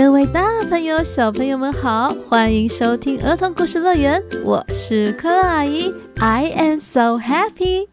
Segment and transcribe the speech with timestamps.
[0.00, 7.88] 各位大朋友、小朋友们好，欢迎收听儿童故事乐园，我是快乐阿姨，I am so happy。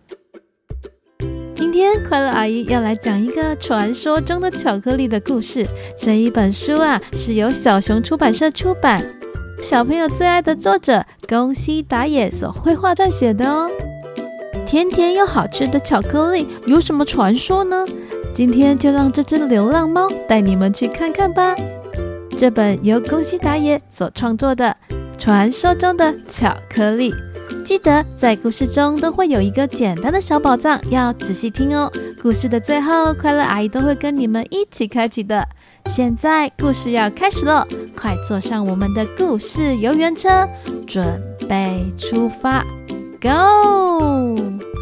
[1.56, 5.66] 今天快乐阿姨要来讲一个传说中的巧克力的故事。
[5.98, 9.04] 这一本书啊，是由小熊出版社出版，
[9.60, 13.68] 小朋友最爱的作者宫西达也所绘画撰写的哦。
[14.64, 17.84] 甜甜又好吃的巧克力有什么传说呢？
[18.32, 21.56] 今天就让这只流浪猫带你们去看看吧。
[22.38, 24.76] 这本由宫西达也所创作的
[25.18, 27.12] 《传说中的巧克力》，
[27.64, 31.92] 记得在故事中都会有一个简单的小宝藏，要仔细听哦。
[32.22, 35.48] 故事的最后，快乐阿姨都会跟你们一起开启的。
[35.86, 40.48] 现在故事要开始了，快坐上我们的故事游园车，
[40.86, 42.66] 准备出发
[43.22, 44.75] ，Go！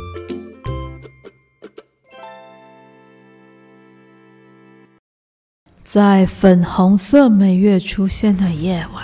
[5.93, 9.03] 在粉红色每月出现的夜晚，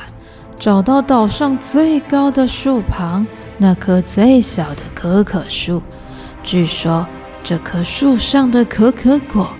[0.59, 3.27] 找到岛上最高的树旁
[3.59, 5.83] 那棵最小的可可树。
[6.41, 7.05] 据说
[7.43, 9.51] 这棵树上的可可果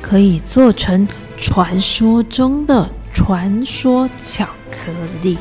[0.00, 4.90] 可以做成传说中的传说巧克
[5.22, 5.36] 力。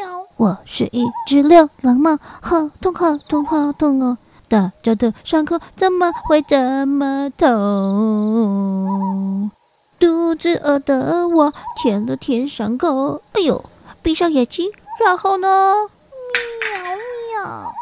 [0.00, 0.26] 喵！
[0.38, 4.16] 我是一只流浪猫，好痛好痛好痛哦！
[4.52, 9.50] 大家的伤口怎么会这么痛？
[9.98, 13.64] 肚子饿的我舔了舔伤口，哎呦！
[14.02, 14.70] 闭上眼睛，
[15.02, 15.88] 然后呢？
[16.60, 16.68] 喵
[17.32, 17.72] 喵！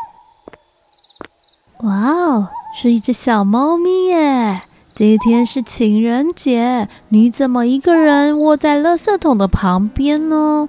[1.89, 2.49] 哇哦，
[2.81, 4.63] 是一只小猫咪耶！
[4.95, 10.69] 今天是情人节，你怎么一个人窝在垃圾桶的旁边呢？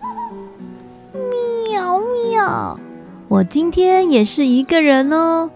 [1.69, 2.79] 喵喵！
[3.27, 5.51] 我今天也是一个人哦。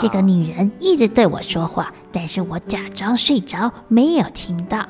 [0.00, 4.86] 这个女人一直对我说话，但是我假装睡着，没有听到。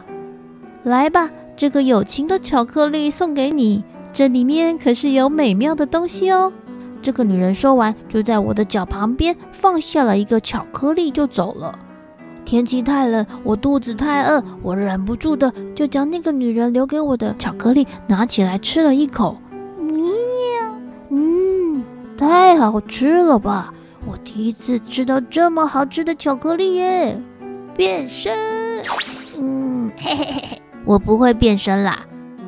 [0.82, 6.52] 来吧，这个友情的巧克力送给你，这里面可是有美妙的东西哦。
[7.00, 11.78] 这个女人说完，就在我的脚旁边放下了一个巧克力，就走了。
[12.44, 19.36] 天气太冷，我肚子太饿，我忍不住的就将那个女人留给我的巧克力拿起来吃了一口。
[19.78, 20.02] 喵，
[21.10, 21.82] 嗯，
[22.18, 23.72] 太好吃了吧！
[24.06, 27.18] 我第一次吃到这么好吃的巧克力耶！
[27.76, 28.82] 变身，
[29.40, 32.06] 嗯，嘿嘿嘿嘿，我不会变身啦。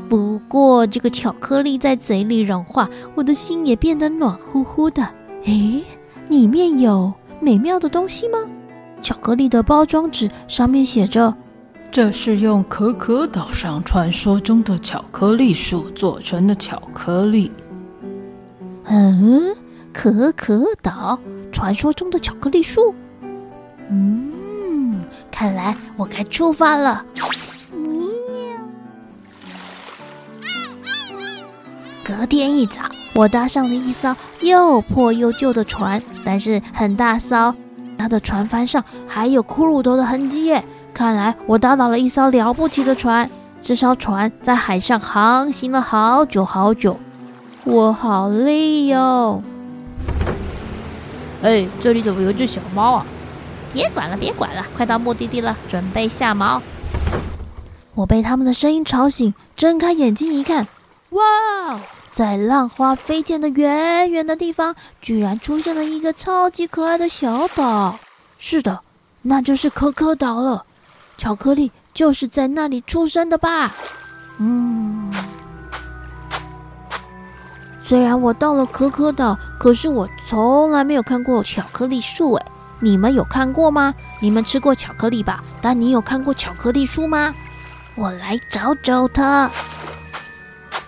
[0.08, 5.02] 不过这个巧克力在嘴里融化，我的心也变得暖乎乎的。
[5.44, 5.82] 诶，
[6.28, 8.38] 里面有美妙的东西吗？
[9.02, 11.34] 巧克力的包装纸上面写着
[11.90, 17.50] ：“这是用可可岛上传说中的巧克力树做成的巧克力。”
[18.84, 19.54] 嗯，
[19.96, 21.18] 可可岛。
[21.50, 22.94] 传说中的巧克力树，
[23.88, 27.02] 嗯，看来我该出发了。
[32.04, 32.82] 隔天一早，
[33.14, 37.54] 我搭上了一艘又破又旧的船，但是很大艘，
[37.96, 40.62] 它的船帆上还有骷髅头的痕迹耶。
[40.92, 43.30] 看来我搭到了一艘了不起的船。
[43.62, 46.98] 这艘船在海上航行了好久好久，
[47.64, 49.42] 我好累哟。
[51.42, 53.06] 哎，这里怎么有只小猫啊？
[53.72, 56.60] 别管了，别管了，快到目的地了，准备下锚。
[57.94, 60.66] 我被他们的声音吵醒，睁开眼睛一看，
[61.10, 61.22] 哇，
[62.10, 67.98] 在浪花飞溅的远远的地方，居然出现了一个超级可爱的小岛。
[68.38, 68.80] 是的，
[69.22, 70.65] 那就是可可岛了。
[71.18, 73.74] 巧克力就是在那里出生的吧？
[74.38, 75.12] 嗯。
[77.83, 82.32] 虽然我到了可可岛，可是我从来没有看过巧克力树。
[82.34, 82.46] 哎，
[82.80, 83.94] 你们有看过吗？
[84.20, 85.42] 你们吃过巧克力吧？
[85.62, 87.32] 但你有看过巧克力树吗？
[87.94, 89.50] 我来找找它。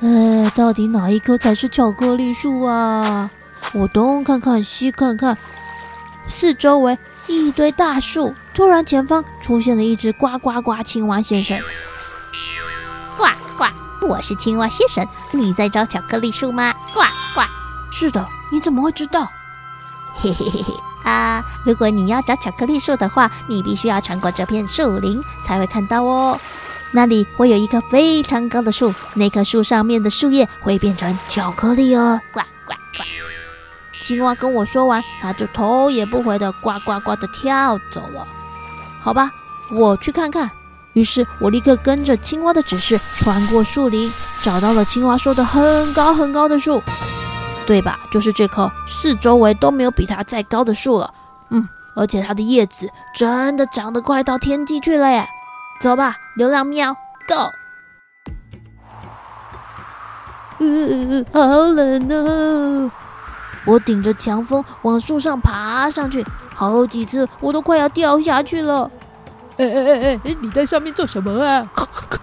[0.01, 3.31] 哎，到底哪一棵才是巧克力树啊？
[3.73, 5.39] 我东看看，西看看，
[6.27, 8.35] 四周围一堆大树。
[8.55, 11.59] 突然，前方出现了一只呱呱呱青蛙先生。
[13.17, 13.27] 呱
[13.57, 13.65] 呱。
[14.07, 16.73] 我是青蛙先生，你在找巧克力树吗？
[16.93, 17.01] 呱
[17.35, 17.43] 呱！
[17.91, 19.31] 是的，你怎么会知道？
[20.21, 20.75] 嘿嘿嘿嘿
[21.05, 21.45] 啊！
[21.65, 26.39] 如果你要找巧克力树的话，你必须要穿过这片树林才会看到哦。
[26.91, 32.21] 那里会有一棵非常高的树，那棵树上面的树叶会变成巧克力哦。
[32.33, 33.05] 呱呱呱！
[34.01, 38.27] 青蛙跟我说完，它就头也不回的呱呱呱的跳走了。
[39.01, 39.31] 好吧，
[39.71, 40.51] 我去看看。
[40.95, 44.11] 于是我立刻跟着青蛙的指示，穿过树林，
[44.43, 46.83] 找到了青蛙说的很高很高的树。
[47.69, 48.01] 对吧？
[48.11, 51.13] 就是这棵，四周围都没有比它再高的树了。
[51.51, 55.29] 嗯，而且它的叶子真的长得快到天际去了耶！
[55.83, 56.95] 走吧，流浪喵
[57.29, 57.53] ，Go！
[60.61, 62.91] 呃，好冷哦！
[63.67, 66.25] 我顶着强风往树上爬上去，
[66.55, 68.91] 好几次我都快要掉下去了。
[69.59, 71.71] 哎哎哎哎，你在上面做什么啊？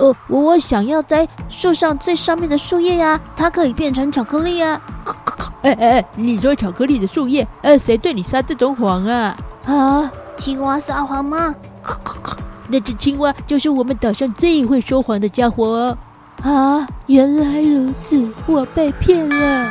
[0.00, 4.80] 呃，我想要摘树上最上面的树叶呀，它可以变成巧克力呀。
[5.60, 7.46] 哎哎哎，你说巧克力的树叶？
[7.60, 9.36] 呃，谁对你撒这种谎啊？
[9.66, 11.54] 啊，青蛙撒谎吗？
[12.66, 15.98] 那只青蛙就是我们岛上最会说谎的家伙哦。
[16.42, 19.70] 啊，原来如此，我被骗了。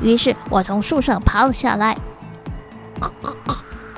[0.00, 1.96] 于是我从树上爬了下来。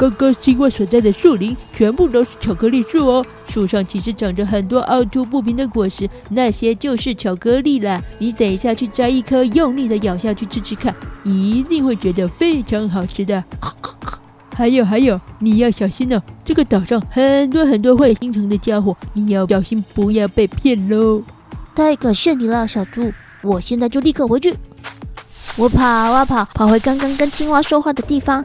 [0.01, 8.03] 刚刚青蛙所在的树林全部都是巧克力树哦，树上其实长着很多凹凸不平的果实，那些就是巧克力啦。
[8.19, 13.45] 你等一下去摘一颗，用力的咬下去吃吃看，一定会觉得非常好吃的。
[14.57, 21.23] 还有还有，你要小心哦，这个岛上很多很多坏心肠的家伙，你要小心不要被骗喽。
[21.75, 23.13] 太感谢你了，小猪，
[23.43, 24.57] 我现在就立刻回去。
[25.59, 28.43] 我跑啊跑，跑回刚刚跟青蛙说话的地方，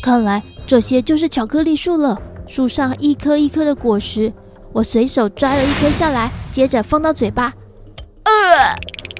[0.00, 0.40] 看来。
[0.66, 4.32] 这些就是巧克力树了，树上一颗一颗的果实，
[4.72, 7.52] 我随手摘了一颗下来，接着放到嘴巴。
[8.24, 8.32] 呃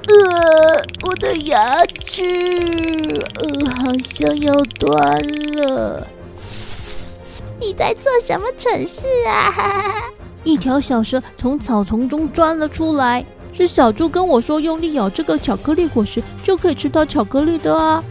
[0.07, 2.23] 呃，我的牙齿，
[3.35, 5.19] 呃，好像要断
[5.55, 6.07] 了。
[7.59, 9.53] 你在做什么蠢事啊？
[10.43, 18.03] 一条小蛇从草丛中钻了出来，是小猪跟我说，用力咬这个巧克力果实就可以吃到巧克力的啊。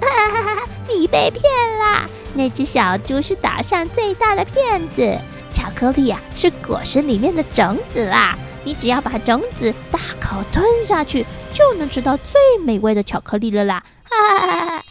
[0.00, 1.42] 哈哈哈哈，你被骗
[1.78, 2.08] 啦！
[2.34, 5.18] 那只小猪是岛上最大的骗子，
[5.50, 13.82] 巧克力呀、是果实里面的种子啦，你只要把种子大口吞下去，就能吃到最美味的巧克力了啦！
[14.04, 14.82] 啊！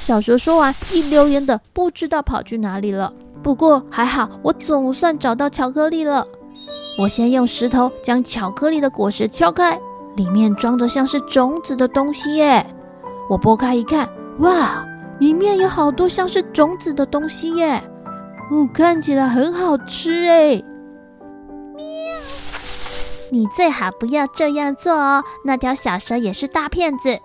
[0.00, 3.12] 小蛇说完，一溜烟的不知道跑去哪里了。
[3.42, 6.26] 不过还好，我总算找到巧克力了。
[7.00, 9.80] 我先用石头将巧克力的果实敲开，
[10.16, 12.66] 里面装着像是种子的东西耶。
[13.30, 14.08] 我剥开一看，
[14.40, 14.84] 哇！
[15.22, 17.80] 里面有好多像是种子的东西耶，
[18.50, 20.60] 哦，看起来很好吃哎。
[21.76, 21.84] 喵！
[23.30, 27.20] 你最好不要这样做哦，那条小蛇也是大骗子。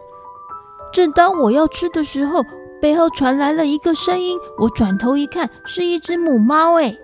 [0.94, 2.44] 正当我要吃的时候，
[2.80, 6.96] 背后传来了一个声音，我转头一看，是一只母猫哎。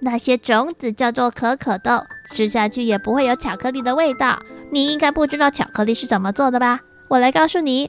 [0.00, 2.02] 那些种子叫做可可豆，
[2.32, 4.40] 吃下去也不会有巧克力的味道。
[4.72, 6.80] 你应该不知道巧克力是怎么做的吧？
[7.06, 7.88] 我来告诉你。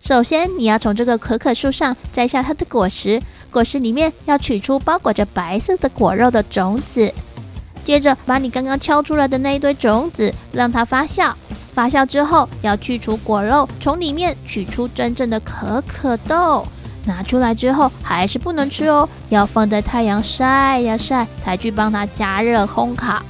[0.00, 3.20] 首先，你要从这个可可树上摘下它的果实，
[3.50, 7.12] 果实里面要取出包裹着白色的果肉的种子。
[7.84, 11.34] 接着，把你刚刚敲出来的那一堆种子让它发酵，
[11.74, 16.66] 发酵之后要去除果肉，从里面取出真正的可可豆。
[17.04, 23.22] 拿出来之后还是不能吃哦，要放在太阳晒呀晒，才去帮它加热烘烤。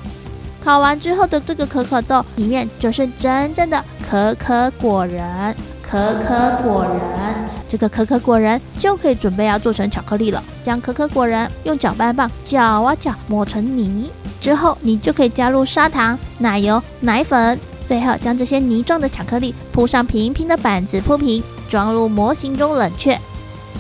[0.63, 5.57] 烤完之后的这个可可豆里面就是真正的可可果仁。
[5.91, 10.41] 可可果仁，这个可可果仁就可以准备要做成巧克力了。
[10.63, 14.09] 将可可果仁用搅拌棒搅啊搅，磨成泥
[14.41, 23.19] 之后，你就可以加入砂糖、奶油、奶粉，最后将这些泥状的巧克力铺上平平的板子铺平，装入模型中冷却。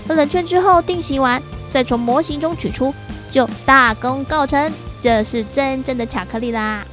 [0.08, 1.40] 冷却之后定型完，
[1.70, 2.92] 再从模型中取出，
[3.30, 4.72] 就大功告成。
[5.00, 6.84] 这是真正的巧克力啦！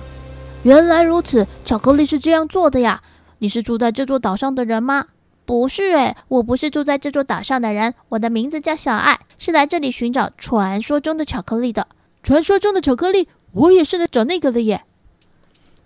[0.61, 3.01] 原来如此，巧克力是这样做的呀。
[3.39, 5.05] 你是住在这座岛上的人吗？
[5.45, 11.87] 不是诶，我不是住在这座岛上的人，我的名字叫小爱，是来这里寻找传说中的巧克力的。
[12.21, 14.83] 传说中的巧克力，我也是来找那个的耶。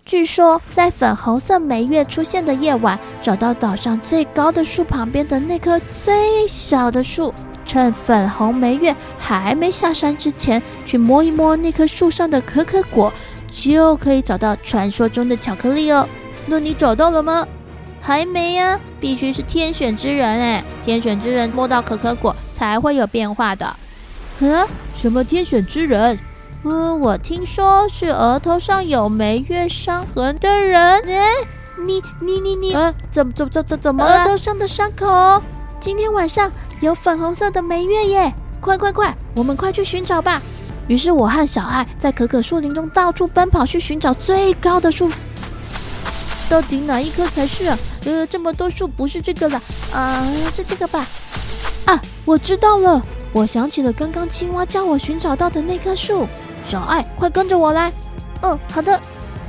[0.04, 7.32] 据说在粉红色莓月出现的夜晚，找到岛上最高的树旁边的那棵最小的树，
[7.64, 13.12] 趁粉红梅月还没下山之前，去摸一摸那棵树上的可可果，
[13.48, 16.08] 就可以找到传说中的巧克力哦。
[16.46, 17.46] 那你找到了吗？
[18.00, 23.76] 还没呀，必须是天选之人哎，天选之人摸到可可果才会有变化的。
[24.40, 26.18] 嗯，什么天选之人？
[26.64, 30.80] 嗯，我听说是额头上有眉月伤痕的人。
[31.08, 31.26] 哎，
[31.86, 34.26] 你你你你，呃，怎么怎么怎怎怎么额？
[34.26, 35.40] 头上的伤口，
[35.78, 38.34] 今天晚上有粉红色的梅月耶！
[38.60, 40.42] 快快快，我们快去寻找吧！
[40.88, 45.08] 于是我和小爱在可可树林中到处奔跑，去寻找最高的树。
[46.52, 47.74] 到底哪一棵才是？
[48.04, 50.22] 呃，这么多树，不是这个了，啊、
[50.54, 51.06] 是这个吧？
[51.86, 53.00] 啊，我知道了，
[53.32, 56.26] 我想起了刚刚青蛙叫我寻找到的那棵树。
[56.68, 57.90] 小爱，快跟着我来。
[58.42, 59.00] 嗯，好的。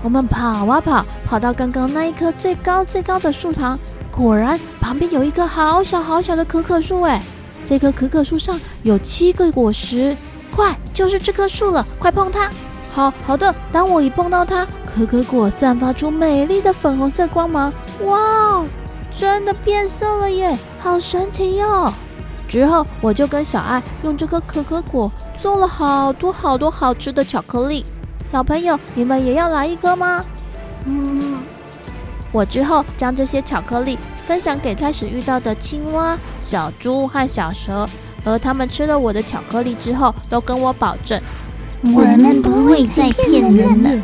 [0.02, 3.78] 我们跑啊跑，跑到刚刚那一棵最高最高的树旁，
[4.10, 7.02] 果然旁边有一棵好小好小的可可树。
[7.02, 7.22] 哎，
[7.66, 10.16] 这棵可可树上有七个果实，
[10.56, 12.50] 快，就是这棵树了，快碰它。
[12.94, 17.74] 好好的，当我一碰到它，可可果散发出美丽的粉红色光芒。
[18.06, 18.66] 哇哦，
[19.20, 21.92] 真的变色了耶，好神奇哟！
[22.48, 27.84] 之后我就跟小爱用这颗可可果做了好多好多好吃的巧克力。
[28.32, 30.24] 小朋友，你们也要来一颗吗？
[30.86, 31.38] 嗯，
[32.32, 33.98] 我之后将这些巧克力
[34.28, 37.88] 分享给开始遇到的青蛙、小猪和小蛇，
[38.24, 41.20] 而他们吃了我的巧克力之后，都跟我保证，
[41.84, 44.04] 我们不会再骗人了。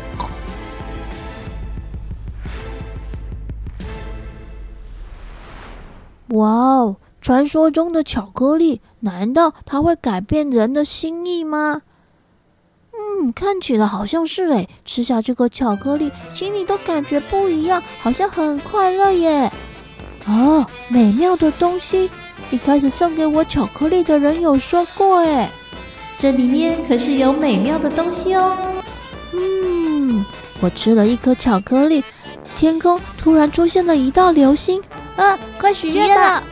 [6.30, 11.82] 哇哦，传说中的巧克力，难道它会改变人的心意吗？
[12.92, 14.68] 嗯，看起来好像是诶。
[14.84, 19.50] 吃下这个巧克力，心里都感觉不一样，好像很快乐耶。
[20.28, 22.08] 哦，美妙的东西，
[22.50, 25.50] 一开始送给我巧克力的人有说过，诶，
[26.16, 28.56] 这里面可是有美妙的东西哦。
[29.32, 30.24] 嗯，
[30.60, 32.04] 我吃了一颗巧克力，
[32.54, 34.80] 天空突然出现了一道流星。
[35.20, 36.42] 啊，快许愿了！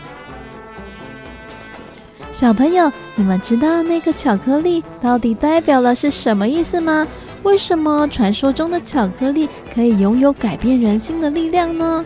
[2.31, 7.07] 小朋友，你们知道那个巧克力到底代表了是什么意思吗？
[7.45, 12.05] 为什么传说中的巧克力可以拥有改变人心的力量呢？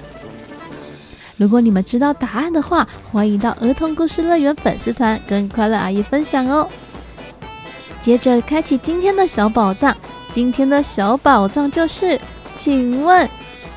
[1.37, 6.69] 如果你们知道答案的话，欢迎到儿童故事乐园粉丝团跟快乐阿姨分享哦。
[8.01, 9.97] 接着开启今天的小宝藏，
[10.31, 12.21] 今天的小宝藏就是，
[12.55, 13.29] 请问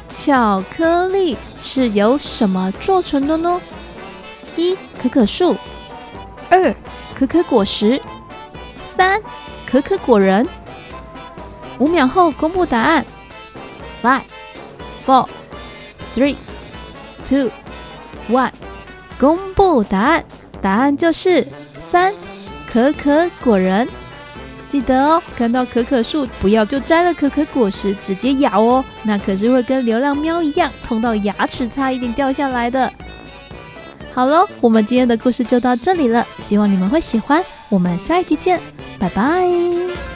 [0.10, 3.60] 巧克力是由什么做成的呢？
[4.56, 5.56] 一、可可树。
[6.50, 6.76] 二、
[7.14, 8.00] 可可果实；
[8.96, 9.22] 三、
[9.66, 10.48] 可可果仁。
[11.80, 13.06] 五秒后公布答案。
[14.02, 14.22] Five,
[15.06, 15.28] four,
[16.14, 16.36] three,
[17.28, 17.50] two,
[18.30, 18.52] one，
[19.20, 20.24] 公布答案。
[20.62, 21.46] 答案就是
[21.92, 22.14] 三、
[22.72, 23.88] 可可果仁。
[24.66, 32.92] 记得哦，看到可可树不要就摘了可可果实直接咬哦，那可是会跟流浪喵一样痛到牙齿差一点掉下来的。
[34.14, 37.44] 好了，我们今天的故事就到这里了，希望你们会喜欢。
[37.70, 38.60] 我们下一集见，
[38.98, 40.15] 拜拜。